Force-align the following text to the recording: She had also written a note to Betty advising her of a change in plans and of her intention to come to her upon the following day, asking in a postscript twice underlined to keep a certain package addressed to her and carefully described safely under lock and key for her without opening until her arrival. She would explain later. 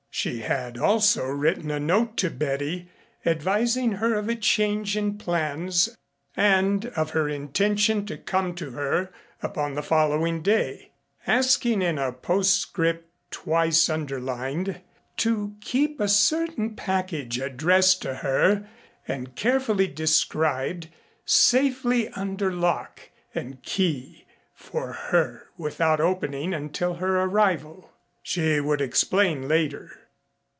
She 0.13 0.39
had 0.41 0.77
also 0.77 1.25
written 1.25 1.71
a 1.71 1.79
note 1.79 2.17
to 2.17 2.29
Betty 2.29 2.89
advising 3.25 3.93
her 3.93 4.15
of 4.15 4.27
a 4.29 4.35
change 4.35 4.95
in 4.97 5.17
plans 5.17 5.97
and 6.35 6.87
of 6.87 7.11
her 7.11 7.27
intention 7.29 8.05
to 8.05 8.17
come 8.17 8.53
to 8.55 8.71
her 8.71 9.11
upon 9.41 9.73
the 9.73 9.81
following 9.81 10.43
day, 10.43 10.91
asking 11.25 11.81
in 11.81 11.97
a 11.97 12.11
postscript 12.11 13.07
twice 13.31 13.89
underlined 13.89 14.81
to 15.17 15.55
keep 15.61 15.99
a 16.01 16.09
certain 16.09 16.75
package 16.75 17.39
addressed 17.39 18.01
to 18.03 18.15
her 18.15 18.67
and 19.07 19.35
carefully 19.35 19.87
described 19.87 20.89
safely 21.25 22.09
under 22.09 22.51
lock 22.51 23.09
and 23.33 23.63
key 23.63 24.25
for 24.53 24.91
her 24.91 25.47
without 25.57 26.01
opening 26.01 26.53
until 26.53 26.95
her 26.95 27.21
arrival. 27.21 27.91
She 28.21 28.59
would 28.59 28.81
explain 28.81 29.47
later. 29.47 29.97